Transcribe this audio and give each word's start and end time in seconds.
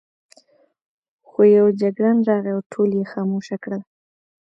خو 1.27 1.41
یو 1.57 1.67
جګړن 1.81 2.17
راغی 2.29 2.51
او 2.55 2.61
ټول 2.71 2.89
یې 2.99 3.05
خاموشه 3.13 3.57
کړل. 3.63 3.81